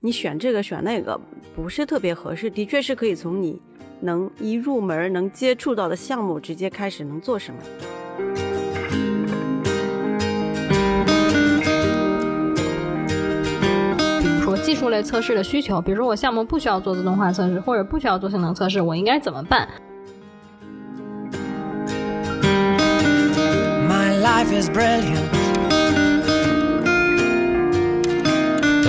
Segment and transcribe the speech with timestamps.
[0.00, 1.18] 你选这个选那个
[1.54, 2.50] 不是特别合适。
[2.50, 3.60] 的确是可以从你
[4.00, 7.60] 能一入门能接触到的项目直接开始能做什么。
[14.20, 19.68] 比如说技术类测试的需求，比如说我项目不需要做自动化测试，或者不需要做性能测试，我应该怎么办
[23.88, 25.45] ？My life is brilliant.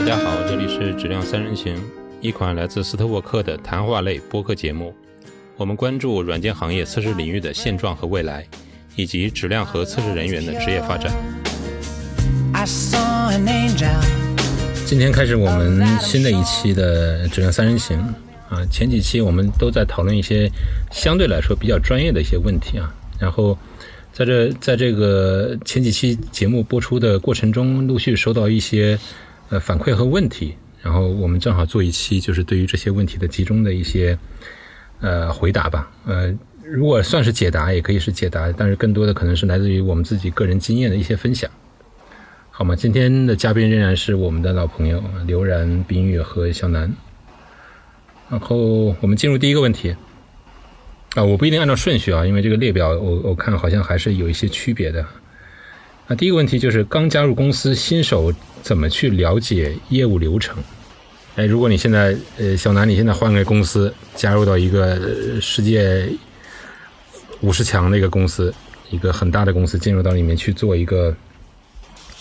[0.07, 1.75] 家好，这里是质量三人行，
[2.21, 4.95] 一款来自斯特沃克的谈话类播客节目。
[5.57, 8.47] 我们关注软件行业测试领域的现状和未来，
[8.95, 11.13] 以及质量和测试人员的职业发展。
[12.53, 14.01] I saw an angel.
[14.85, 17.99] 今天开始我们新的一期的质量三人行
[18.47, 20.49] 啊，前几期我们都在讨论一些
[20.89, 23.57] 相对来说比较专业的一些问题啊，然后
[24.13, 28.97] 在这在这个前几期节目播出的过程中，陆续收到一些
[29.49, 34.17] 呃反馈和问题，然后我们正好做一期就是对于这些问题的集中的一些
[35.01, 36.37] 呃回答吧，呃。
[36.69, 41.49] 如果算是解答，也可以是解答，但是更多的可能是来自于我们自己个人经验的一些分享。
[42.51, 42.75] 好吗？
[42.75, 46.93] 今天的嘉宾仍然是我们的老朋友刘然、冰玉和小南。
[48.29, 49.95] 然后我们进入第一个问题
[51.15, 55.05] 啊，我不一定按照顺序啊，因为这个列表我我看好像还是有一些区别的。
[56.07, 60.55] 那第一个问题就是刚加入公司，新手怎么去了解业务流程？
[61.35, 66.09] 哎，如果你现在呃小南，你现在换个公司，加入到一个世界
[67.41, 68.53] 五十强的一个公司，
[68.89, 71.15] 一个很大的公司，进入到里面去做一个。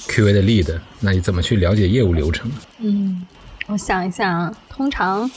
[0.08, 2.48] QA 的 lead，那你怎么去了解业务流程？
[2.78, 3.26] 嗯，
[3.66, 5.28] 我想一想啊，通常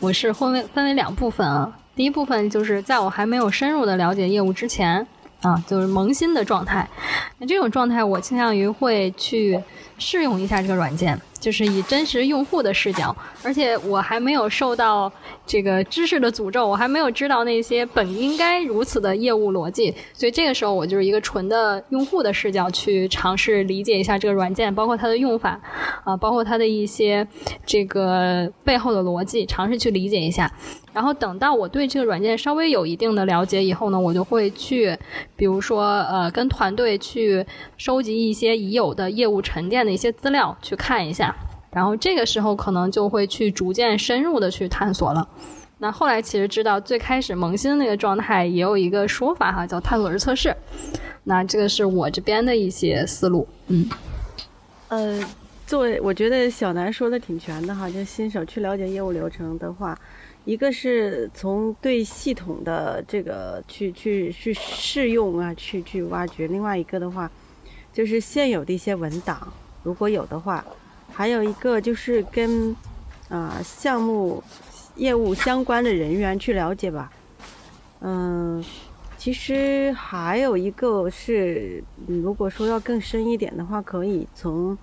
[0.00, 1.72] 我是分为分为两部分啊。
[1.94, 5.06] 第一部分就是在我还没有深入的了解业务之前
[5.42, 6.88] 啊，就是萌新的状态。
[7.38, 9.60] 那这种状态，我倾向于会去
[9.98, 15.12] 试用一下这个软件，就是以真实用户的视角，而且我还没有受到
[15.46, 25.60] 这个知识的诅咒，我还没有知道那些本应该如此的业务逻辑，所以这个时候我就是一个纯的用户的视角去尝试理解一下这个软件，包括它的用法，
[26.04, 27.26] 啊，包括它的一些
[27.66, 30.50] 这个背后的逻辑，尝试去理解一下。
[30.96, 34.98] 然后等到我对这个软件稍微有一定的了解以后呢，我就会去，
[35.36, 37.44] 比如说呃，跟团队去
[37.76, 41.36] 收集一些已有的业务沉淀的一些资料去看一下，
[41.70, 45.28] 然后这个时候可能就会去逐渐深入的去探索了。
[45.76, 50.56] 那后来其实知道最开始萌新那个状态也有一个说法哈，叫探索式测试。
[51.24, 53.86] 那这个是我这边的一些思路，嗯，
[54.88, 55.20] 呃，
[55.66, 59.98] 作为我觉得小南说的挺全的哈，就新手去了解业务流程的话。
[60.44, 67.28] 一个是从对系统的这个去去去试用啊，去去挖掘；另外一个的话，
[67.92, 70.62] 就是现有的一些文档，如果有的话；
[71.12, 72.74] 还有一个就是跟
[73.28, 74.40] 啊、项目
[74.94, 77.10] 业务相关的人员去了解吧。
[77.98, 78.64] 嗯，
[79.18, 84.78] 其实还有一个是，如果说要更深一点的话，可以从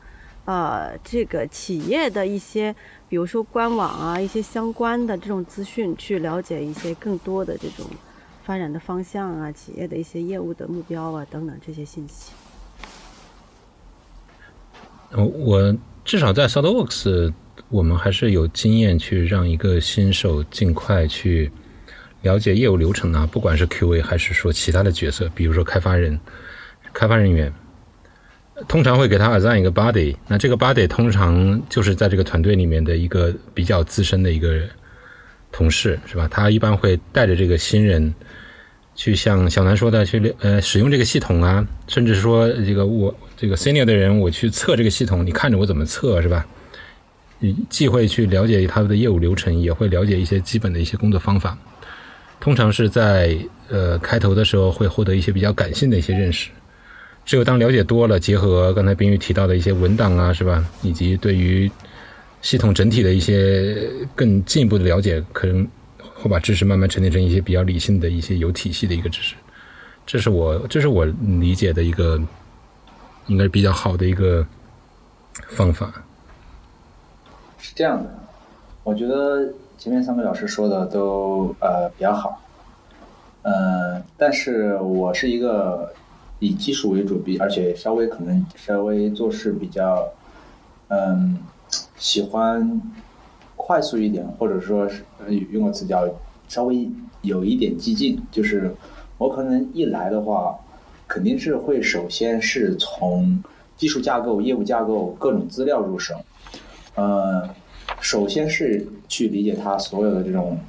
[0.46, 2.76] 呃这个企业的一些。
[3.09, 7.86] 比如说官网啊，一些相关的这种资讯，去了解一些更多的这种
[8.44, 12.32] 发展的方向啊，企业的一些业务的目标啊等等这些信息。
[15.12, 17.32] 我至少在 SolidWorks，
[17.70, 21.52] 我们还是有经验去让一个新手尽快去
[22.24, 26.20] 了解业务流程啊，不管是 QA 还是说其他的角色，比如说开发人、
[26.92, 27.53] 开发人员。
[28.68, 34.62] 通常会给他 assign 一个 body，那这个 body 通常就是在这个团队里面的一个比较资深的一个
[35.52, 36.28] 同事，是吧？
[36.30, 38.14] 他一般会带着这个新人
[38.96, 46.46] 去像小南说的去呃使用这个系统啊，甚至说这个我这个 senior 的人我去测这个系统，你看着我怎么测，是吧？
[47.70, 51.58] 既会去了解他们的业务流程，也会了解一些基本的一些工作方法。
[52.40, 53.38] 通常是在
[53.70, 56.50] 呃开头的时候会获得一些比较感性的一些认识。
[57.25, 60.63] 只有当了解多了，结合刚才冰玉提到的一些文档啊，是吧？
[60.81, 61.72] 以及对于
[62.41, 65.66] 系统整体的一些更进一步的了解，可能
[66.16, 69.35] 会把知识慢慢沉淀成一些比较理性的一些有体系的一个知识。
[70.05, 71.05] 这是我这是我
[71.40, 72.22] 理解的一个，
[73.28, 74.46] 应该是比较好的一个
[75.47, 75.93] 方法。
[77.58, 78.09] 是这样的，
[78.84, 79.47] 我觉得
[79.78, 82.41] 前面三位老师说的都呃比较好，
[83.43, 85.93] 呃，但是我是一个。
[86.43, 90.05] 以技术为主，比而且稍微可能稍微做事比较，
[90.90, 91.37] 嗯，
[91.95, 92.81] 喜欢
[93.55, 95.05] 快速一点，或者说是
[95.51, 96.05] 用个词叫
[96.49, 96.90] 稍微
[97.22, 98.22] 有一点激进。
[98.29, 98.75] 就是
[99.17, 100.59] 我可能一来的话，
[101.07, 103.41] 肯定是会首先是从
[103.78, 106.13] 技术架构、业务架构各种资料入手，
[106.95, 107.49] 呃，
[108.01, 110.59] 首先是去理解它所有的这种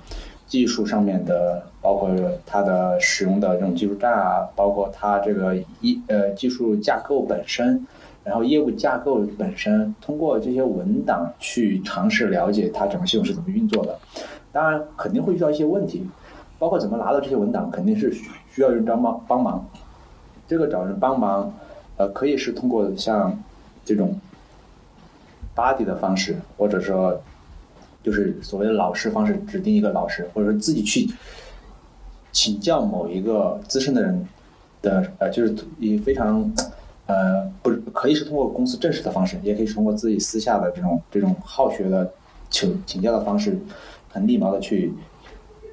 [0.47, 2.11] 技术上面的，包括
[2.45, 7.87] 它的使用的这种技术栈啊，包括它这个一呃技术架构本身，
[8.23, 13.99] 然后业务架构本身，通过这些文档去尝试了解它整个系统是怎么运作的。
[14.53, 16.07] 当然肯定会遇到一些问题，
[16.59, 18.13] 包括怎么拿到这些文档，肯定是
[18.51, 19.67] 需要人帮忙帮忙。
[20.47, 21.53] 这个找人帮忙，
[21.97, 23.37] 呃，可以是通过像
[23.85, 24.19] 这种
[25.57, 27.19] body 的方式，或者说
[28.05, 31.09] 就是所谓的老师方式，指定一个老师，或者说自己去
[32.31, 34.29] 请教某一个资深的人
[34.83, 36.53] 的，呃，就是以非常
[37.07, 42.13] 呃，不可以是通过公司正式的方式，也可以是通过自己私下的这种这种好学的
[42.51, 43.59] 请请教的方式，
[44.11, 44.93] 很礼貌的去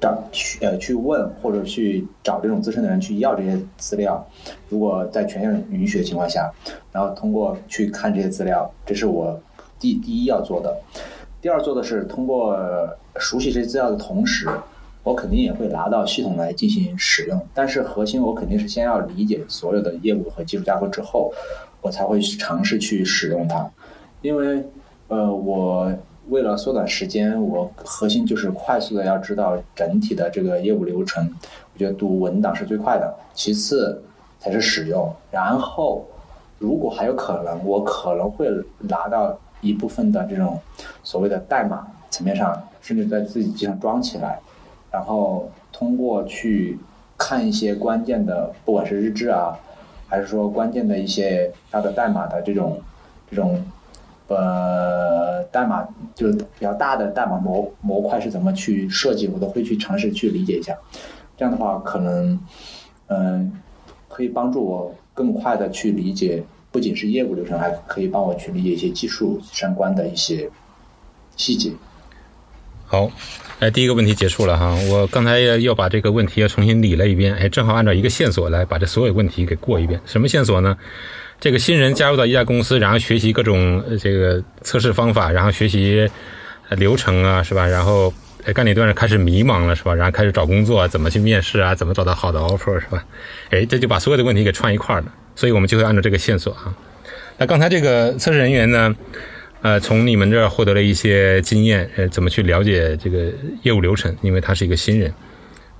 [0.00, 4.26] 找去呃去问或者去找这种资深的人去要这些资料，
[4.70, 6.50] 如果在权限允许的情况下，
[6.90, 9.38] 然后通过去看这些资料，这是我
[9.78, 10.80] 第第一要做的。
[11.42, 12.56] 第二做的是通过
[13.16, 14.48] 熟悉这些资料的同时，
[15.02, 17.46] 我肯定也会拿到系统来进行使用。
[17.52, 21.34] 但是核心我肯定是先要理解所有的业务和技术架构之后，
[21.80, 23.68] 我才会去尝试去使用它。
[24.20, 24.64] 因为
[25.08, 25.92] 呃，我
[26.28, 31.28] 为了缩短时间，我核心就是快速的要知道整体的这个业务流程。
[31.74, 34.00] 我觉得读文档是最快的，其次
[34.38, 35.12] 才是使用。
[35.32, 36.06] 然后
[36.60, 38.48] 如果还有可能，我可能会
[38.78, 40.60] 拿到一部分的这种
[41.02, 44.38] 所谓的代码层面上，甚至在自己机上装起来，
[44.90, 46.78] 然后通过去
[47.16, 49.58] 看一些关键的，不管是日志啊，
[50.06, 52.78] 还是说关键的一些它的代码的这种
[53.30, 53.64] 这种
[54.28, 60.76] 呃代码，就是比较大的代码模模块是怎么去设计，我都会去尝试去理解一下。
[61.36, 62.38] 这样的话，可能
[63.08, 63.52] 嗯、
[64.08, 66.42] 可以帮助我更快的去理解，
[66.72, 70.50] 不仅是业务流程，还可以帮我去理解一些技术相关的一些
[71.36, 71.70] 细节。
[72.86, 73.10] 好，
[73.60, 74.74] 哎，第一个问题结束了哈。
[74.90, 80.00] 我刚才要把这个问题要重新理了一遍，哎，正好按照一个线索来把这所有问题给过一遍。
[80.04, 80.76] 什么线索呢？
[81.40, 86.10] 这个新人加入到一家公司，然后学习各种这个测试方法，然后学习
[86.70, 87.66] 流程啊，是吧？
[87.66, 88.12] 然后
[88.44, 89.94] 哎干了一段开始迷茫了，是吧？
[89.94, 91.74] 然后开始找工作，怎么去面试啊？
[91.74, 93.04] 怎么找到好的 offer，是吧？
[93.50, 95.12] 哎，这就把所有的问题给串一块儿了。
[95.34, 96.74] 所以我们就会按照这个线索啊。
[97.38, 98.94] 那刚才这个测试人员呢？
[99.62, 103.32] 呃，从你们这儿获得了一些经验，呃，怎么去了解这个
[103.62, 104.12] 业务流程？
[104.20, 105.14] 因为他是一个新人，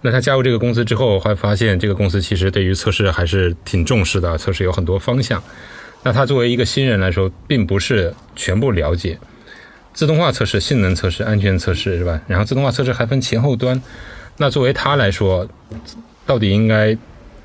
[0.02, 5.42] 那他加入这个公司之后，会发现这个公司其实对于测试还是挺重视的，测试有很多方向。
[6.04, 9.18] 那他作为一个新人来说，并不是全部了解
[9.92, 12.20] 自动化测试、性能测试、安全测试，是吧？
[12.28, 13.82] 然后自动化测试还分前后端。
[14.36, 15.48] 那作为他来说，
[16.24, 16.96] 到底应该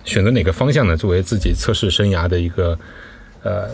[0.07, 0.95] 选择哪个方向呢？
[0.95, 2.79] 作为自己测试生涯的一个
[3.43, 3.67] 呃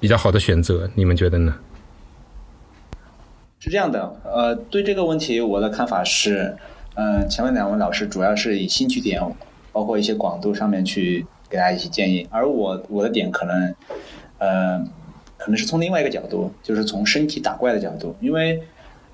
[0.00, 1.54] 比较好的选择，你们觉得呢？
[3.60, 6.56] 是这样的，呃，对这个问题我的看法是，
[6.94, 9.22] 嗯、前面两位老师主要是以兴趣点，
[9.72, 13.74] 包括一些广度上面去给大家一些建议，而我我的点可能，
[14.38, 14.78] 呃，
[15.36, 18.62] 可能是从另外一个角度，就是从升级打怪的角度，因为，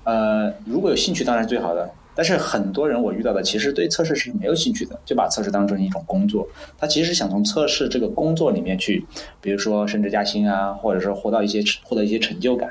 [0.05, 6.45] 呃，如果有兴趣当然是最好的，但是很多人我遇到的其实对测试是没有兴趣的，就把测试当成一种工作，
[6.77, 9.05] 他其实想从测试这个工作里面去，
[9.39, 12.69] 比如说升职加薪啊，或者说获到一些获得一些成就感。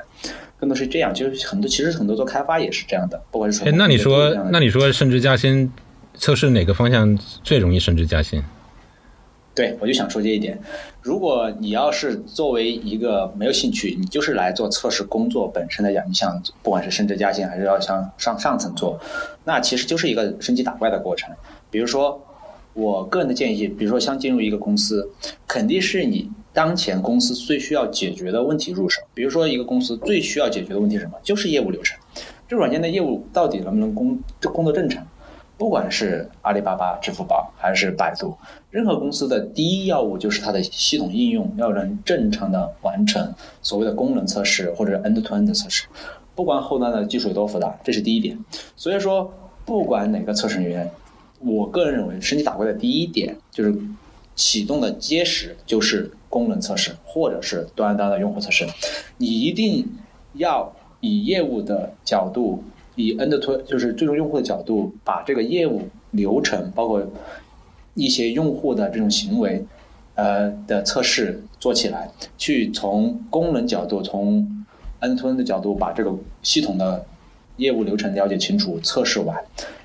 [0.59, 5.73] 更多是这样，就是很多其实很多做开发也是这样的，不管是哎，那你说，那你说升职加薪，
[6.13, 8.43] 测试哪个方向最容易升职加薪？
[9.59, 10.57] 对，我就想说这一点。
[11.01, 18.97] 如果你要是作为一个没有兴趣，你就是来做测试工作本身来讲，你想不管是升职加薪，还是要向上上层做，
[19.43, 21.29] 那其实就是一个升级打怪的过程。
[21.69, 22.25] 比如说，
[22.71, 25.11] 我个人的建议，比如说想进入一个公司，
[25.45, 29.01] 肯定是你当前公司最需要解决的问题入手。
[29.13, 31.17] 比如说，一个公司最需要解决的问题是什么？
[31.21, 31.99] 就是业务流程。
[32.47, 35.05] 这个软件的业务到底能不能工这工作正常？
[35.59, 38.33] 不管是阿里巴巴、支付宝还是百度，
[38.71, 45.85] 任何公司的第一要务就是它的系统应用要能正常的完成所谓的功能测试或者 end-to-end 的测试，
[46.33, 48.39] 不管后端的技术有多复杂，这是第一点。
[48.77, 49.33] 所以说，
[49.65, 50.89] 不管哪个测试人员，
[51.39, 53.77] 我个人认为升级打怪的第一点就是
[54.37, 58.65] 启动的结实就是功能测试或者是端端的用户测试，
[59.17, 59.85] 你一定
[60.35, 62.63] 要以业务的角度。
[62.99, 67.01] 以 end to 就是最终用户的角度，把这个业务流程，包括
[67.93, 69.63] 一些用户的这种行为，
[70.15, 74.45] 呃的测试做起来，去从功能角度，从
[74.99, 76.13] end to end 的角度，把这个
[76.43, 77.05] 系统的
[77.55, 79.41] 业务流程了解清楚，测试完，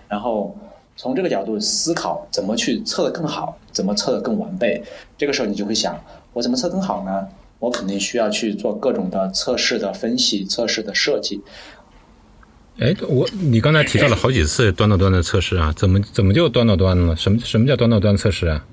[0.09, 0.53] 然后
[0.97, 4.83] 从这个角度思考怎么去测得更好，怎么测得更完备。
[5.17, 5.97] 这个时候你就会想，
[6.33, 7.29] 我怎么测更好呢？
[7.61, 11.41] 我肯定需要去做各种的测试的分析、测试的设计。
[12.81, 17.15] 哎，我你刚才提到了好几次端到端的测试啊，怎么怎么就端到端了？
[17.15, 18.65] 什么什么叫端到端测试啊？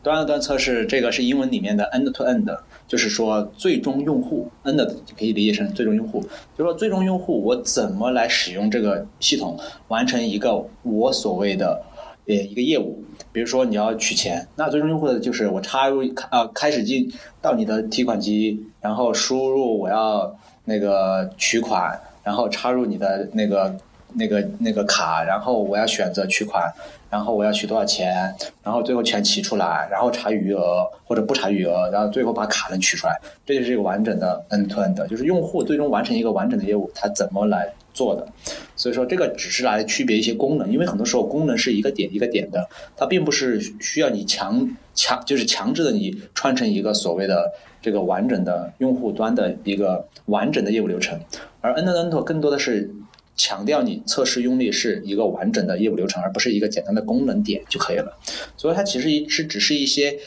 [0.00, 4.76] 端到端测试这个是英文里面的 end to end，就是说最终用户 end
[5.18, 6.22] 可以理解成最终用户，
[6.56, 11.82] 就是说最终用户我怎么来使用这个系统，完成一个我所谓的
[12.28, 13.02] 呃一个业务。
[13.32, 17.12] 比如说你要取钱，那最终用户的就是我插入呃开始进
[17.42, 23.74] 到你的提款机，然后输入我要那个取款，然后插入你的那个
[24.14, 26.64] 那个那个卡，然后我要选择取款。
[27.08, 33.16] 然后我要取多少钱，然后最后钱取出来，然后查余额或者不查余额，然后最后把卡能取出来，
[33.46, 38.26] 这就是一个完整的 end to end，就是用户最终完成一个完整的业务，他怎么来做的？
[38.74, 47.52] 所以说这个只是来区别一些功能，因为很多时候功能是一个点一个点的，它并不是需要你强强就是强制的你串成一个所谓的
[47.86, 51.20] 这个完整的用户端的一个完整的业务流程，
[51.60, 52.90] 而 end to end 更多的是。
[53.38, 58.16] 强调你测试用力是一个完整的业务流程，而不是一个简单的功能点就可以了。
[58.56, 60.18] 所以它其实是只是一些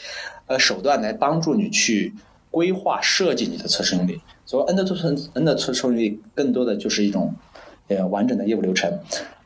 [0.46, 2.14] 呃手段来帮助你去
[2.52, 4.20] 规划设计你的测试用力。
[4.46, 7.34] 所以 N 的测试 N 的测试用力更多的就是一种
[7.88, 9.00] 呃完整的业务流程。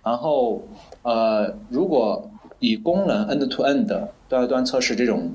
[0.05, 0.63] 然后
[1.01, 5.33] 呃如果以功能 end to N 的端到端测试这种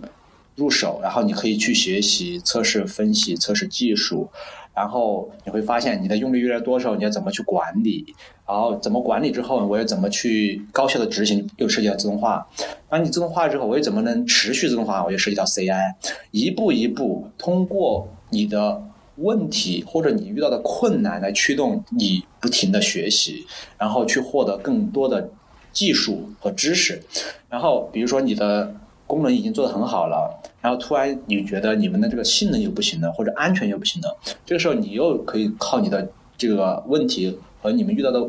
[0.59, 4.29] 入手，然后你可以去学习测试分析、测试技术。
[4.75, 8.13] 然后你会发现，你的用力越来越多的时候，你要怎么去管理？
[8.47, 11.49] 然后怎么管理之后，我又怎么去高效的执行？
[11.57, 12.47] 又涉及到自动化。
[12.87, 15.03] 当你自动化之后，我又怎么能持续自动化？
[15.03, 15.95] 我又涉及到 CI。
[16.31, 18.81] 一步一步通过你的
[19.17, 23.45] 问题或者你遇到的困难来驱动你不停的学习，
[23.77, 25.29] 然后去获得更多的
[25.73, 27.01] 技术和知识。
[27.49, 28.73] 然后比如说你的。
[29.09, 38.23] 功能已经做得很好了，然后突然你觉得你们的这个性能又不行了，或者安全又不行了，这个时候你又可以靠你的这个问题和你们遇到的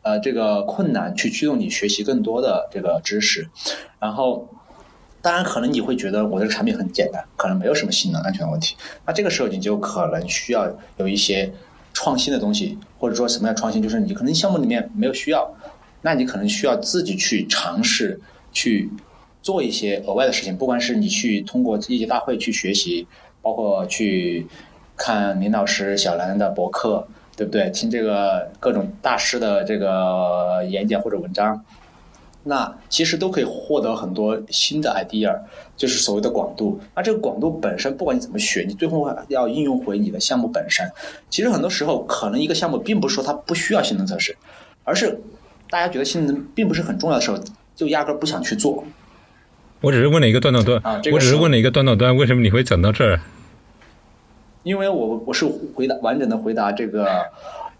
[0.00, 3.46] 呃这个困难去驱动你学习更多的这个知识，
[4.00, 4.48] 然后
[5.20, 8.74] 当然可能你会觉得我这个产品很简单，可能没有什么性能安全问题，
[9.04, 11.52] 那这个时候你就可能需要有一些
[11.92, 15.54] 创新的东西，或者说什么样创新，就是你可能项目里面没有需要，
[16.00, 18.18] 那你可能需要自己去尝试
[18.50, 18.88] 去。
[19.42, 23.06] 做一些额外的事情，不管是你去通过业绩大会去学习，
[23.42, 24.46] 包括去
[24.96, 27.06] 看林老师、小兰的博客，
[27.36, 27.68] 对不对？
[27.70, 31.64] 听这个各种大师的这个演讲或者文章，
[32.44, 35.36] 那其实都可以获得很多新的 idea，
[35.76, 36.78] 就是所谓的广度。
[36.94, 40.88] 那这个广度本身，不管你怎么学，你最后要应用回你的项目本身。
[41.30, 44.36] 其实很多时候，可能一个项目并不是说它不需要性能测试，
[44.84, 45.20] 而是
[45.68, 47.38] 大家觉得性能并不是很重要的时候，
[47.74, 48.84] 就压根儿不想去做。
[49.82, 50.80] 我只是问了一个端到端，
[51.12, 53.20] 我只是问了一个端到端，为什么你会讲到这儿？
[54.62, 57.26] 因为我我是回答完整的回答这个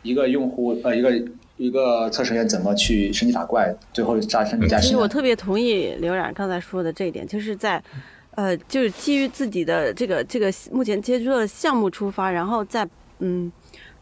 [0.02, 1.12] 一个用户呃一个
[1.56, 7.80] 一个测试员怎么去升级打怪，最后加升级加其实我特别同意刘冉刚才说的这一点，就是在
[8.34, 12.84] 呃就是基于自己的这个这个目前接触的项目出发，然后再
[13.20, 13.52] 嗯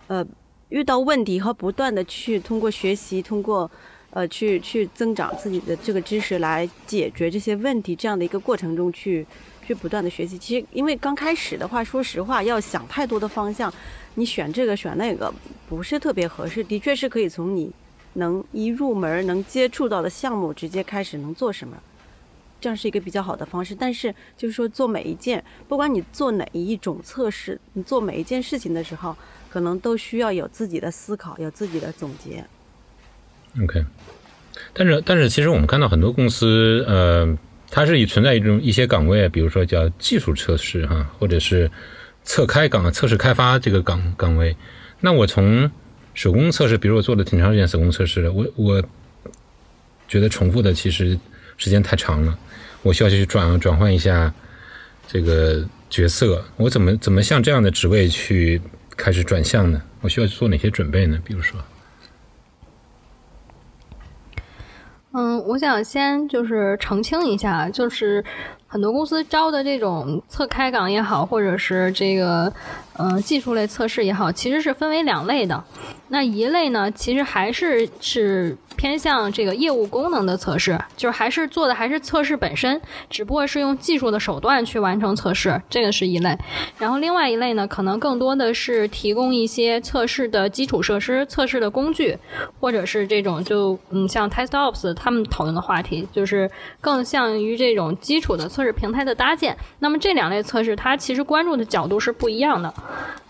[0.07, 0.25] 呃
[0.71, 3.71] 遇到问题和不断的去通过学习通过。
[4.11, 9.25] 呃，去去增长自己的这个知识来解决这些问题，这样的一个过程中去
[9.65, 10.37] 去不断的学习。
[10.37, 13.73] 其实，因为刚开始的话，说实话，要想太多的方向，
[14.17, 15.33] 你选这个选那个
[15.69, 16.65] 不是特别合适。
[16.65, 17.71] 的确是可以从你
[18.15, 21.77] 能一入门能接触到的项目直接开始能做什么，
[22.61, 23.77] 这样是一个比较好的方式。
[23.77, 29.17] 但是，就是说做每一件，不管你做哪一种测试，你做每一件事情的时候，
[29.49, 32.45] 可能都需要有自己的思考，有自己的总结。
[33.61, 33.85] OK，
[34.73, 37.37] 但是但是其实我们看到很多公司，呃，
[37.69, 41.69] 它是以存在一种一些岗位，比如说叫技术测试哈，或者是
[42.23, 44.55] 测开岗、测试开发这个岗岗位。
[45.01, 45.69] 那我从
[46.15, 48.81] 手工测试，比如我做了挺长时间手工测试的，我我
[50.07, 51.19] 觉得重复的其实
[51.57, 52.39] 时间太长了，
[52.83, 54.33] 我需要去转转换一下
[55.09, 56.45] 这个角色。
[56.57, 58.63] 我怎么怎么向这样的职位去
[58.97, 59.83] 开始转向呢？
[60.03, 61.21] 我需要做哪些准备呢？
[61.25, 61.61] 比如说。
[65.13, 68.25] 嗯，我想先就是澄清一下，就是
[68.69, 72.53] 很多公司招的这种测开岗也好，或者是这个
[73.01, 75.65] 嗯技术类测试也好，其实是分为两类的。
[76.09, 78.57] 那一类呢，其实还是是。
[78.77, 82.81] 偏向这个业务功能的测试，就是还是做的还是测试本身，
[83.11, 86.35] 只不过是用技术的手段去完成测试，这个是一类。
[86.79, 92.17] 然后另外一类呢，可能更多的是提供一些测试的基础设施、测试的工具，
[92.59, 99.55] 或者是这种就嗯像 TestOps 他们讨论的话题，就是更像于这种基础的测试平台的搭建。
[99.81, 102.73] 那么这两类测试，它其实关注的角度是不一样的。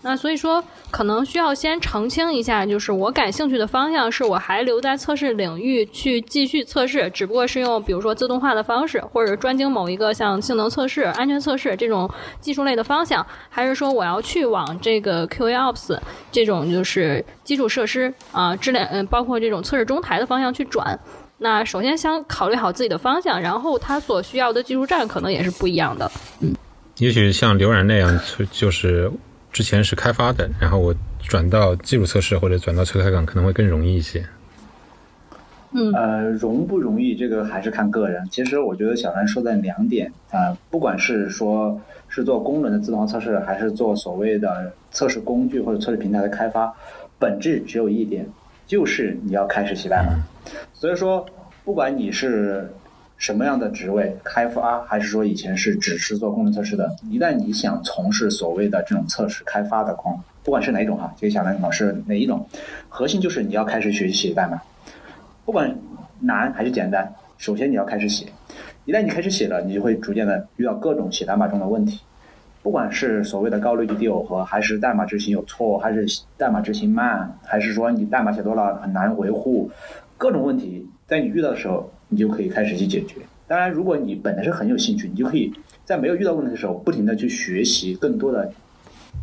[0.03, 15.99] 那所以说，可能需要先澄清一下，就是我感兴趣的方向是我还留在测试领域去继续测试，只不过是用比如说自动化的方式，或者专精某一个像性能测试、安全测试这种技术类的方向，还是说我要去往这个 QA Ops
[16.31, 20.99] 这种就是基础设施啊、质量嗯，包括这种测试中台的方向去转。
[21.37, 26.11] 那首先想考虑好自己的方向，然后它所需要的技术栈可能也是不一样的。
[26.41, 26.55] 嗯
[26.97, 29.11] 也许像刘然那样，就就是
[29.51, 34.23] 之前是开发的，然后我转到技术测试或者转到车开岗可能会更容易一些。
[35.95, 38.27] 呃，容不容易，这个还是看个人。
[38.29, 41.79] 其实我觉得小兰说的两点啊、不管是说
[42.09, 46.73] 是做功能的自动化测试，还是做所谓的测试工具或者测试平台的开发，
[47.17, 48.27] 本质只有一点，
[48.67, 50.13] 就是你要开始写代码。
[50.73, 51.25] 所以说，
[51.63, 52.69] 不管你是
[53.21, 62.43] 什么样的职位，开发还是说以前是只是做功能测试的，一旦你想从事所谓的这种测试开发的工，不管是哪一种哈，就小兰老师哪一种，
[62.89, 64.59] 核心就是你要开始学习写代码。
[65.45, 65.71] 不管
[66.19, 68.25] 难还是简单，首先你要开始写。
[68.85, 72.01] 一旦你开始写了，你就会逐渐的遇到各种写代码中的问题，
[72.63, 79.69] 不管是所谓的高率极低耦合，还是代码执行有错，还是代码执行慢，还是说你代码写多了很难维护，
[80.17, 83.15] 各种问题，在你遇到的时候，你就可以开始去解决。
[83.47, 85.51] 当然，如果你本来是很有兴趣，你就可以
[85.83, 88.53] 在没有遇到问题的时候，不停的去学习更多的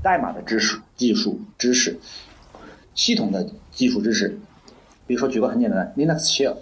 [0.03, 1.97] 代码的知识、技术知识、
[2.95, 4.39] 系统的技术知识。
[5.07, 6.57] 比如说，举个很简单的 Linux shell，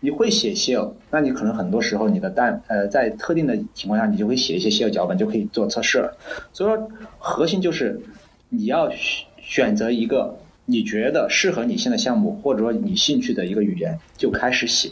[0.00, 6.16] 你会写 shell，那你可能很多时候你的代呃在特定的情况下，你就会写一些 shell 脚本，就可以做测试了。
[6.52, 6.88] 所以说，
[7.18, 8.00] 核心就是
[8.48, 8.90] 你要
[9.38, 14.90] 选择一个你觉得适合你现在项目或者说你兴趣的一个语言，就开始写，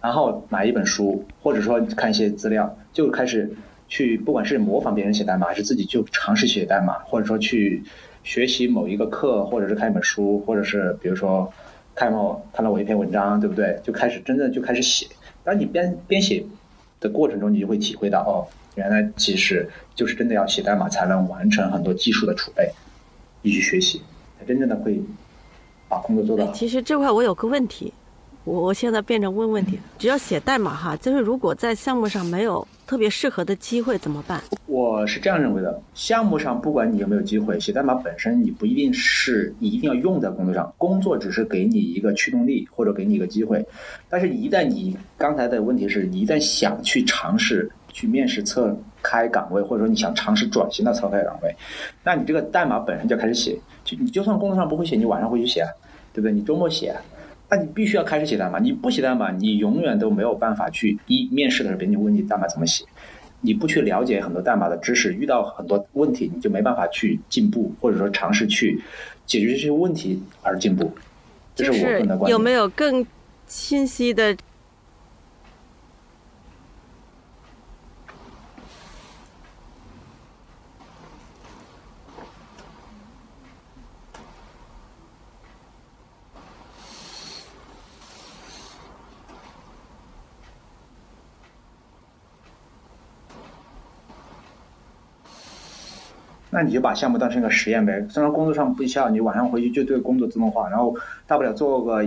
[0.00, 3.50] 然后买一本书，或者说看一些资料，就开始
[3.88, 7.82] 去，不管是模仿别人写代码，还是自己就尝试写代码，或者说去
[8.22, 11.52] 学习某一个课，或者是看一本书，或者是比如说。
[11.92, 13.78] 看到看到我一篇文章，对不对？
[13.82, 15.06] 就开始真正就开始写。
[15.44, 16.42] 当你边边写
[16.98, 18.46] 的过程中，你就会体会到，哦，
[18.76, 22.70] 原来其实就是真的要写代码才能完成很多技术的储备，
[23.42, 24.00] 你去学习，
[24.38, 24.98] 才真正的会
[25.88, 26.50] 把工作做到。
[26.52, 27.92] 其实这块我有个问题，
[28.44, 34.42] 我我现在变成问问题，只要写代码哈，就是如果在项目上没有特别适合的机会怎么办？
[34.64, 43.64] 我是这样认为的，项目上不管你有没有机会，写代码本身你不一定是你一定要用在工作上，工作只是给你一个驱动力或者给你一个机会。
[44.08, 51.54] 但是，一旦你刚才的问题是你一旦想去尝试去面试测开岗位，或者说你想尝试转型到测开岗位，
[52.02, 53.58] 那你这个代码本身就开始写。
[53.84, 55.62] 就你就算工作上不会写，你晚上回去写，
[56.14, 56.32] 对不对？
[56.32, 56.96] 你周末写。
[57.50, 62.84] 那你必须要开始写代码，你不写代码，你永远都没有办法去一面试的时候别人问你代码怎么写，
[63.40, 68.80] 你不去了解很多代码的知识，遇到很多问题，你就没办法去进步，或者说尝试去
[69.26, 70.92] 解决这些问题而进步。
[71.56, 72.30] 这就是我个人的观点。
[72.30, 73.04] 有没有更
[73.48, 74.36] 清晰的？
[96.50, 98.04] 那你就把项目当成一个实验呗。
[98.08, 100.94] 虽然工作上不需要，你晚上回去就对工作自动化，然后
[101.26, 102.04] 大不了做个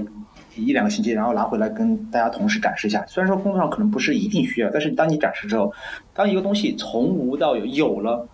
[0.55, 3.05] 一两个星期，然后拿回来跟大家同事展示一下。
[3.07, 5.73] 虽然说工作上可能不是一定需要，但是当你展示之后，
[6.13, 8.27] 当一个东西从无到有有了，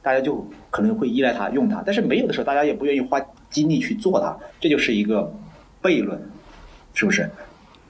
[0.00, 1.82] 大家就可能会依赖它用它。
[1.84, 5.32] 但是没有的时候，大家也不愿意花精力去做它，这就是一个
[5.82, 6.20] 悖论，
[6.94, 7.28] 是不是？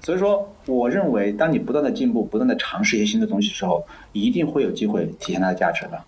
[0.00, 6.00] 所以说，我认为当你不断的进步，不断的尝试一些新的东西的时候，一定会有机会体现它的价值的。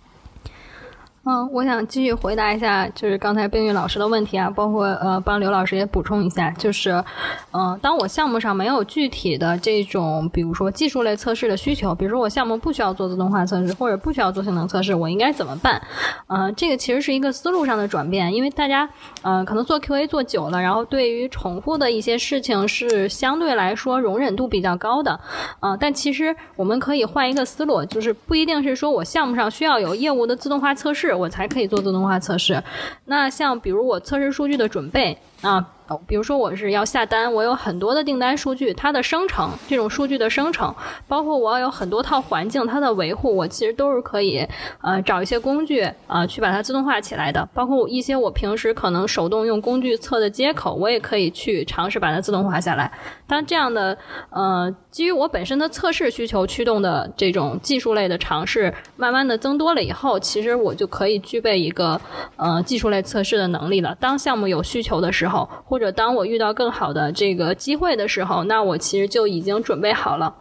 [1.23, 7.05] 嗯，我想继续回答一下，就是刚才冰玉老师的问题啊，包括呃，帮刘老师也补充一下，就是，
[7.53, 15.83] 嗯、当我项目上没有具体的这种，比如说技术类测试的需求，比如说我项目不需要做自动化测试，或者不需要做性能测试，我应该怎么办？
[16.27, 18.89] 呃，这个其实是一个思路上的转变，因为大家
[19.21, 25.21] 呃可能做 QA 做久了，然后对于重复的一些事情是相对来说容忍度比较高的，
[25.61, 32.63] 呃，但其实我们可以换一个思路，就是不一定是说我项目上需要有业务的自动化测试，我才可以做自动化测试。
[33.07, 35.67] 那像比如我测试数据的准备，啊。
[36.07, 40.73] 比如说我是要下单，我有很多的订单数据，它的生成，这种数据的生成，
[41.09, 44.47] 包括我要有很多套环境，它的维护，我其实都是可以，
[44.83, 47.45] 呃，找一些工具啊，去把它自动化起来的。
[47.53, 52.93] 包括一些我平时可能手动用工具测的接口，我也可以去尝试把它自动化下来。
[53.27, 53.99] 当这样的，
[54.31, 62.01] 呃，基于我本身的测试需求驱动的这种技术类的尝试，慢慢的增多了以后，其实我就可以具备一个，
[62.37, 63.97] 呃，技术类测试的能力了。
[63.99, 70.35] 当项目有需求的时候，或或者当我遇到更好的这个机会的时候，那我其实就已经准备好了。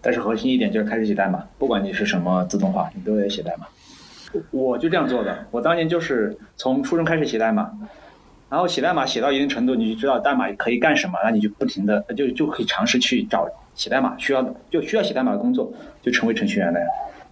[0.00, 3.66] 但是核心一点就是开始写代码，不管你是什么自动化，你都得写代码。
[4.50, 7.70] 我就这样做的，我当年就是从初中开始写代码，
[8.48, 16.86] 然后写代码写到一定程度，你就知道代码可以干什么，那你就不停的就就可以尝试去找写代码需要，就需要写代码的工作，就成为程序员了呀。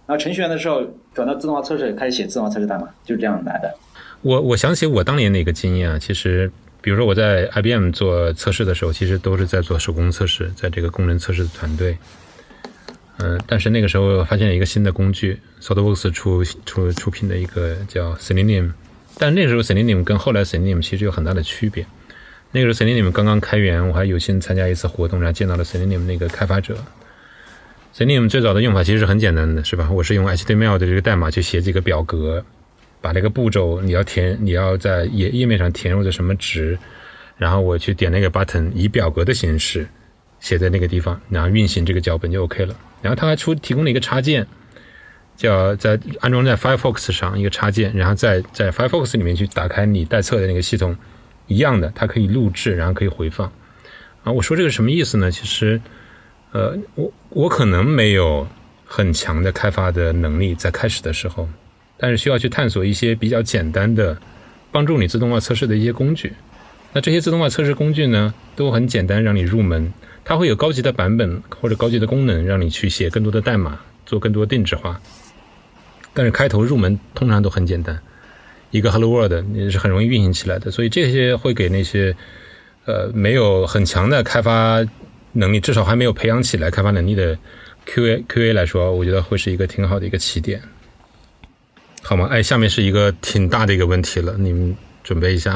[0.05, 0.81] 然后程序员的时候
[1.13, 3.73] 转到自动化测试，开始写自动化测试代码，就这样来的。
[4.21, 6.51] 我我想起我当年的一个经验啊，其实。
[6.83, 11.95] 比如说我在 IBM 做测试的时候，其实都是在做手工测试，在这个功能测试的团队。
[13.19, 18.71] 嗯，但是那个时候发现了一个新的工具，SolidWorks 出出出品的一个叫 Selenium，
[19.19, 21.85] 但那时候 Selenium 跟后来 Selenium 其实有很大的区别。
[22.51, 26.75] 那个时候 Selenium 刚刚开源，我还有幸参加一次活动，然后见到了 Selenium 那个开发者。
[27.95, 29.87] Selenium 最早的用法其实是很简单的，是吧？
[29.91, 32.43] 我是用 HTML 的这个代码去写几个表格。
[33.01, 36.77] 把那个步骤你要填，你要在页页面上填入的什么值，
[37.35, 39.87] 然后我去点那个 button，以表格的形式
[40.39, 42.75] 写在那个地方，然后运行这个脚本就 OK 了。
[43.01, 44.45] 然后他还出提供了一个插件，
[45.35, 50.95] 叫在安装在 Firefox 上一个插件，然后在在 Firefox 里面去打开你待测的那个系统，
[51.47, 53.51] 一样的，它可以录制，然后可以回放。
[54.23, 55.31] 啊，我说这个什么意思呢？
[55.31, 55.81] 其实，
[56.51, 58.47] 呃，我我可能没有
[58.85, 61.49] 很强的开发的能力，在开始的时候。
[62.01, 64.17] 但是需要去探索一些比较简单的
[64.71, 66.33] 帮助你自动化测试的一些工具。
[66.93, 69.93] 那这些自动化测试工具呢，都很简单，让你入门。
[70.25, 74.99] 它会有高级的版本或者高级的功能，让你去写更多的代码，做更多定制化。
[76.13, 77.97] 但是开头入门通常都很简单，
[78.71, 80.71] 一个 Hello World 也是很容易运行起来的。
[80.71, 82.15] 所以这些会给那些
[82.85, 84.83] 呃没有很强的开发
[85.33, 87.37] 能力，至少还没有培养起来开发能力的
[87.85, 90.61] QA QA 来说，我觉得会是一个挺好的一个起点。
[92.03, 92.27] 好吗？
[92.31, 95.55] 哎，下面是一个挺大的一个问题了，你们准备一下。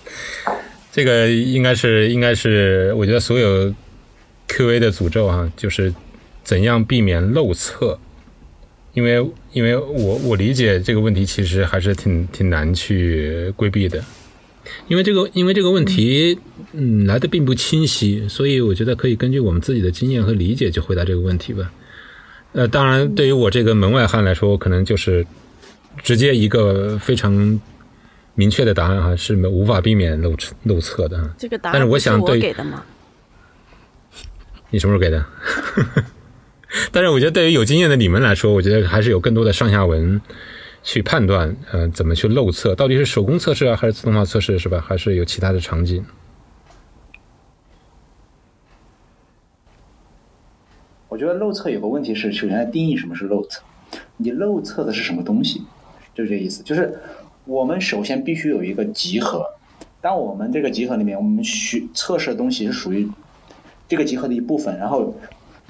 [0.92, 3.74] 这个应该是，应该是，我觉得所有
[4.48, 5.92] QA 的诅咒啊，就是
[6.42, 7.98] 怎样避免漏测。
[8.94, 14.02] 因为，因为我我理解这个问题其实还是挺挺难去规避的。
[14.88, 16.38] 因为这个，因为这个问题，
[16.72, 21.70] 嗯，来的并不清晰，所以我觉得可以根据我们自己的经验和理解去回答这个问题吧。
[22.52, 25.26] 呃，当然，对于我这个门外汉来说，我可能就是。
[26.02, 27.60] 直接一个非常
[28.34, 31.34] 明确的答案哈，是无法避免漏漏测的。
[31.38, 32.54] 这个答案，但是我想对，
[34.70, 35.24] 你什么时候给的？
[36.92, 40.20] 但是我觉得对于有经验的你们来说，我觉得还是有更多的上下文
[40.82, 44.84] 去判断，呃，怎么去漏测，到底是手工测试啊，还是自动化测试，是吧？
[44.86, 46.04] 还是有其他的场景？
[51.08, 53.62] 我觉得漏测有个问题是，首先定义什么是漏测，
[54.18, 55.62] 你漏测的是什么东西？
[56.16, 56.98] 就是这意思，就是
[57.44, 59.44] 我们首先必须有一个集合。
[60.00, 63.06] 当我们这个集合里面，我们需测试的东西是属于
[63.86, 65.14] 这个集合的一部分，然后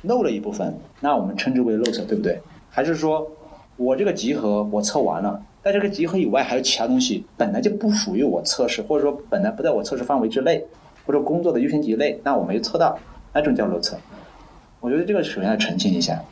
[0.03, 2.39] 漏了一部分，那我们称之为漏测，对不对？
[2.71, 3.29] 还是说
[3.77, 10.65] 我这个集合我测完了，在这个集合以外还有其他东西本来就不属于我测试，或者说本来不在我测试范围之内，
[11.05, 12.97] 或者工作的优先级内，那我没测到，
[13.33, 13.99] 那种叫漏测。
[14.79, 16.23] 我觉得这个首先要澄清一下，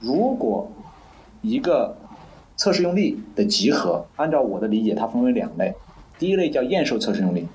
[0.00, 0.70] 如果
[1.40, 1.96] 一个。
[2.56, 5.74] 测试用例的集合，按照我的理解，它分为两类。
[6.18, 7.46] 第一类叫验收测试用例，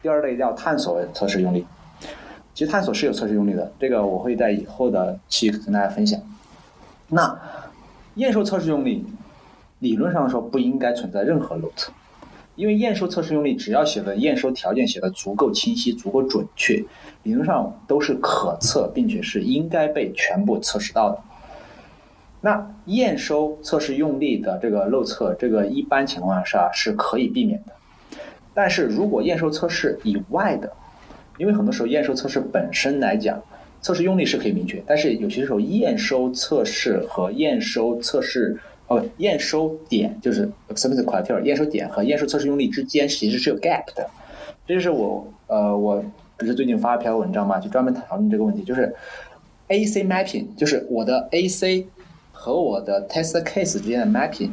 [0.00, 1.66] 第二类叫探索测试用例。
[2.54, 6.20] 其实探索是有测试用例的，这个我会在以后的期跟大家分享。
[7.08, 7.38] 那
[8.14, 9.04] 验收测试用例，
[9.78, 11.92] 理论上说不应该存在任何漏测，
[12.56, 16.84] 因为验收测试用例只要写的验收条件写的足够清晰、足够准确，
[17.22, 21.18] 理论上都是可测，并且是应该被全部测试到的。
[22.42, 27.72] 那验收测试用例的这个漏测，这个一般情况下是可以避免的。
[28.54, 30.72] 但是如果验收测试以外的，
[31.38, 33.42] 因为很多时候验收测试本身来讲，
[33.82, 44.08] 测试用例是可以明确，但是有些时候验收测试和验收测试，哦，验收点就是 acceptance criteria，验收点和验收测试用例之间其实是有 gap 的。
[44.66, 46.02] 这就是我呃，我
[46.38, 48.94] 不是最近发了篇文章嘛，就专门讨论这个问题，就是
[49.68, 51.86] AC mapping，就是我的 AC。
[52.40, 54.48] 和我的 test case 之间的 mapping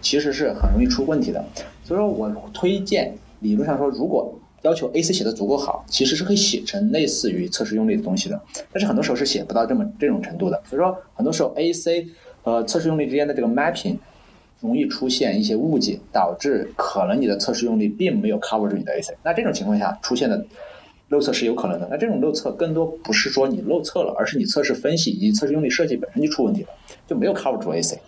[0.00, 1.44] 其实是很容易出问题的，
[1.84, 8.40] 所以说我推荐理论上说，如果要求 AC 写的足够好，其实是可以写成类似于测试用力的东西的。
[8.72, 10.62] 但是很多时候是写不到这么这种程度的。
[10.66, 12.06] 所以说，很多时候 AC
[12.42, 13.98] 和测试用力之间的这个 mapping
[14.60, 19.14] 容易出现一些误解，导致可能你的测试用力并没有 cover 住你的 AC。
[19.22, 20.42] 那这种情况下出现的
[21.08, 21.86] 漏测是有可能的。
[21.90, 26.68] 那这种漏测更多不是说你漏测了，而是你测试分析以及测试用力设计本身就出问题了，
[27.06, 27.98] 就没有 cover 住 AC。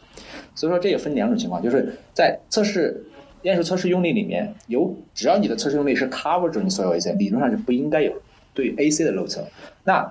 [0.55, 3.05] 所以说这也分两种情况，就是在测试
[3.43, 8.13] 验收测试用力里面有，只要你的测试用力是 cover 住你所有 AC，理论上是不应该有
[8.55, 9.47] 对 AC 的漏测。
[9.85, 10.11] 那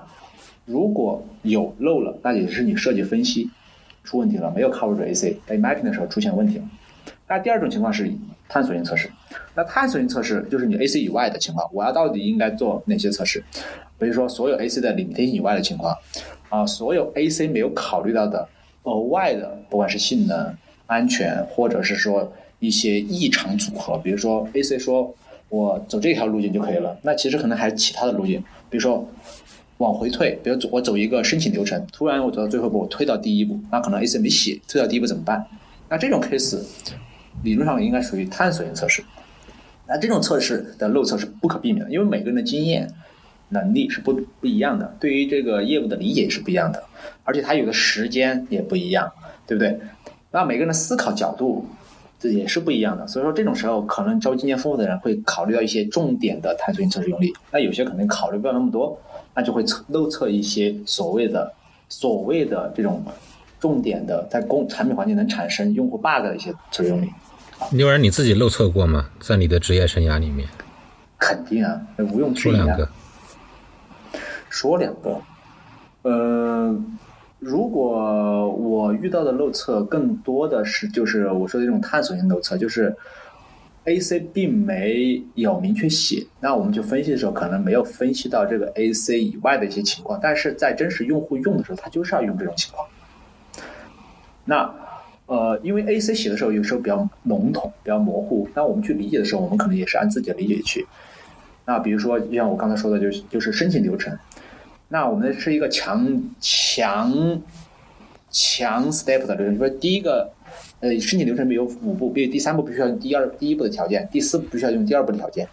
[0.65, 3.50] 如果有漏了，那也是你设计分析
[4.04, 6.63] 出问题了，没有 cover 住 AC，在 mapping 的时候出现问题了。
[7.28, 8.12] 那第二种情况是
[8.48, 9.10] 探索性测试，
[9.56, 13.44] 那探索性测试就是你 AC 以外的情况，我要到底应该做哪些测试？
[13.98, 15.96] 比如说所有 AC 的隐天性以外的情况，
[16.50, 18.48] 啊，所有 AC 没有考虑到的
[18.84, 20.54] 额外的，不管是性能、
[20.86, 25.15] 安全，或者是说一些异常组合，比如说 AC 说
[25.48, 29.08] 我走这条路径就可以了，那其实可能还有其他的路径，比如说
[29.78, 35.46] 往回退，比如走我走一个申请流程，突然我走到最后一步，我推到第一步，那可能 AC 没写，推到第一步怎么办？
[35.88, 36.62] 那这种 case
[37.44, 39.04] 理论上应该属于探索性测试。
[39.88, 42.89] 那这种测试的漏测是不可避免的，因为每个人的经验
[43.50, 46.84] 能力是不不一样的，对于这个业务的理解也是不一样的，
[47.24, 49.12] 而且他有的时间也不一样，
[49.45, 49.80] 对不对？
[50.32, 51.65] 那每个人的思考角度
[52.19, 59.00] 这也是不一样的，所以说这种时候可能招经验丰富的人会考虑到一些重点的探索性测试用力，那有些可能考虑不了那么多，
[59.36, 61.54] 那就会测漏测一些所谓的
[61.88, 63.04] 所谓的这种
[63.60, 67.08] 重点的在工产品环境能产生用户 bug 的一些测试用力。
[67.72, 69.10] 刘然，你自己漏测过吗？
[69.20, 70.48] 在你的职业生涯里面，
[71.18, 72.58] 肯定啊，那毋庸置疑啊。
[72.58, 72.89] 说两个。
[74.50, 75.22] 说两个，
[76.04, 76.76] 呃，
[77.39, 82.96] 如果我遇到的漏测更多的是，就是我说的这种探索性漏测，就是
[83.84, 92.88] AC 并没有明确写，那我们就分析的时候可能没有分析到这个 AC 以外的一些情况，但是在真实用户用的时候，他就是要用这种情况。
[94.46, 94.74] 那
[95.27, 100.85] 呃，因为 AC 写的时候有时候比较笼统、比较模糊，那我们去理解的时候，我们可能也是按自己的理解去。
[101.65, 104.15] 那比如说，就像我刚才说的，就是就是申请流程，
[104.89, 107.41] 那我们是一个强强
[108.29, 110.29] 强 step 的流程，就是第一个
[110.79, 115.47] 呃申请流程里面有五步，比如第三步必须要用第二第一步的条件，第四步必须要用第二步的条件。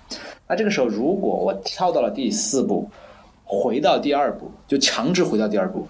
[0.47, 2.91] 那这个时候，如果我跳到了第四步，
[3.45, 5.89] 回到第二步，就强制回到第二步，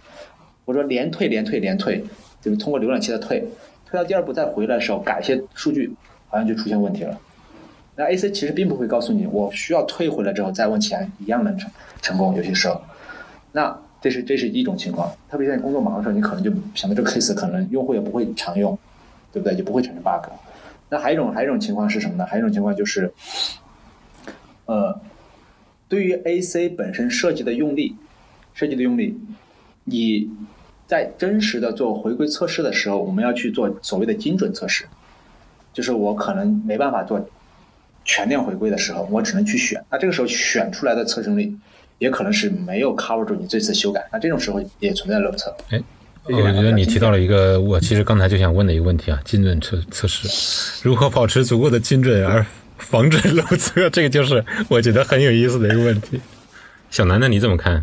[0.64, 2.04] 我说连退连退连退，
[2.40, 3.44] 就是通过浏览器的退，
[3.92, 5.94] 退到第二步再回来的时候改一些数据，
[6.28, 7.20] 好像就出现问题了。
[7.94, 12.81] 那 AC 其实并不会告诉你，我需要退回来之后再问钱一样能成成功，有些时候。
[13.52, 18.76] 那这是这是一种情况，特别在你工作忙的时候，你可能就想到这个 case，可能用户也不会常用，
[19.31, 19.55] 对不对？
[19.55, 20.26] 就不会产生 bug。
[20.88, 22.24] 那还有一种还有一种情况是什么呢？
[22.24, 23.12] 还有一种情况就是，
[24.64, 24.98] 呃，
[25.87, 27.94] 对于 AC 本身设计的用力，
[28.55, 29.20] 设计的用力，
[29.85, 30.31] 你
[30.92, 34.85] 在真实的做回归测试的时候，我们要去做所谓的精准测试，
[35.72, 37.26] 就是我可能没办法做
[38.05, 39.83] 全链回归的时候，我只能去选。
[39.90, 41.50] 那这个时候选出来的测试率，
[41.96, 44.07] 也可能是没有 cover 住你这次修改。
[44.12, 45.57] 那这种时候也存在漏测。
[45.70, 45.83] 哎，
[46.24, 52.44] 我觉得你提到了一个我其实刚才就想问的一个问题啊，精准测测试，如何保持足够的精准而
[52.76, 53.88] 防止漏测？
[53.88, 56.20] 这个就是我觉得很有意思的一个问题。
[56.90, 57.83] 小南，那你怎么看？